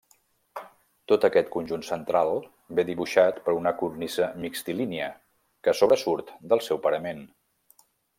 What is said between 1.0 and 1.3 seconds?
Tot